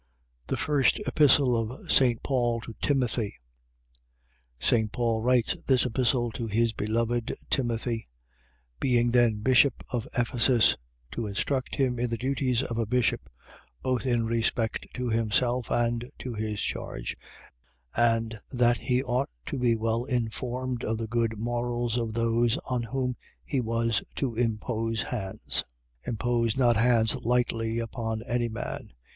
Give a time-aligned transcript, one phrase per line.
[0.47, 2.23] THE FIRST EPISTLE OF ST.
[2.23, 3.35] PAUL TO TIMOTHY
[4.57, 4.91] St.
[4.91, 8.07] Paul write this Epistle to his BELOVED TIMOTHY,
[8.79, 10.75] being then bishop of Ephesus,
[11.11, 13.29] to instruct him in the duties of a bishop,
[13.83, 17.15] both in respect to himself and to his charge;
[17.95, 22.81] and that he ought to be well informed of the good morals of those on
[22.81, 23.15] whom
[23.45, 25.63] he was to impose hands:
[26.05, 28.93] Impose not hands lightly upon any man.